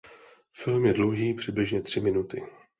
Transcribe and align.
Film 0.53 0.85
je 0.85 0.91
dlouhý 0.93 1.33
přibližně 1.33 1.81
tři 1.81 2.01
minuty. 2.01 2.43